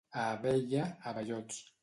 A 0.21 0.31
Abella, 0.35 0.97
abellots. 1.03 1.71